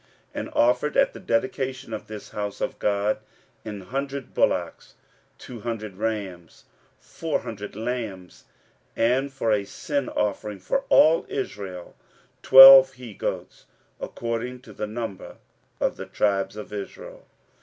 15:006:017 0.33 0.39
And 0.39 0.49
offered 0.53 0.97
at 0.97 1.13
the 1.13 1.19
dedication 1.19 1.93
of 1.93 2.07
this 2.07 2.29
house 2.29 2.59
of 2.59 2.79
God 2.79 3.19
an 3.63 3.81
hundred 3.81 4.33
bullocks, 4.33 4.95
two 5.37 5.59
hundred 5.59 5.97
rams, 5.97 6.65
four 6.99 7.41
hundred 7.41 7.75
lambs; 7.75 8.45
and 8.95 9.31
for 9.31 9.51
a 9.51 9.63
sin 9.63 10.09
offering 10.09 10.57
for 10.57 10.85
all 10.89 11.23
Israel, 11.29 11.95
twelve 12.41 12.93
he 12.93 13.13
goats, 13.13 13.67
according 13.99 14.61
to 14.61 14.73
the 14.73 14.87
number 14.87 15.35
of 15.79 15.97
the 15.97 16.07
tribes 16.07 16.55
of 16.55 16.73
Israel. 16.73 17.27